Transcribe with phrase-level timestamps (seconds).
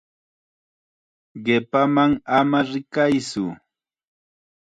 [1.43, 3.43] Qipaman ama rikaytsu.